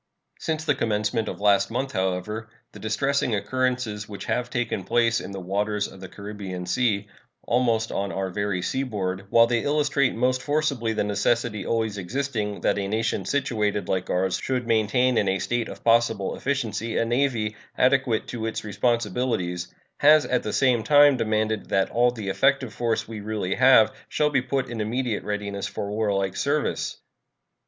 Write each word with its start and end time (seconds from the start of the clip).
Since 0.39 0.65
the 0.65 0.73
commencement 0.73 1.27
of 1.27 1.37
the 1.37 1.43
last 1.43 1.69
month, 1.69 1.91
however, 1.91 2.49
the 2.71 2.79
distressing 2.79 3.35
occurrences 3.35 4.09
which 4.09 4.25
have 4.25 4.49
taken 4.49 4.83
place 4.83 5.21
in 5.21 5.31
the 5.31 5.39
waters 5.39 5.87
of 5.87 5.99
the 6.01 6.09
Caribbean 6.09 6.65
Sea, 6.65 7.05
almost 7.43 7.91
on 7.91 8.11
our 8.11 8.31
very 8.31 8.63
seaboard, 8.63 9.25
while 9.29 9.45
they 9.45 9.59
illustrate 9.61 10.15
most 10.15 10.41
forcibly 10.41 10.93
the 10.93 11.03
necessity 11.03 11.67
always 11.67 11.99
existing 11.99 12.61
that 12.61 12.79
a 12.79 12.87
nation 12.87 13.25
situated 13.25 13.87
like 13.87 14.09
ours 14.09 14.39
should 14.41 14.65
maintain 14.65 15.19
in 15.19 15.29
a 15.29 15.37
state 15.37 15.69
of 15.69 15.83
possible 15.83 16.35
efficiency 16.35 16.97
a 16.97 17.05
navy 17.05 17.55
adequate 17.77 18.25
to 18.29 18.47
its 18.47 18.63
responsibilities, 18.63 19.67
has 19.99 20.25
at 20.25 20.41
the 20.41 20.51
same 20.51 20.81
time 20.81 21.15
demanded 21.15 21.69
that 21.69 21.91
all 21.91 22.09
the 22.09 22.29
effective 22.29 22.73
force 22.73 23.07
we 23.07 23.19
really 23.19 23.53
have 23.53 23.93
shall 24.09 24.31
be 24.31 24.41
put 24.41 24.67
in 24.67 24.81
immediate 24.81 25.23
readiness 25.23 25.67
for 25.67 25.91
warlike 25.91 26.35
service. 26.35 26.97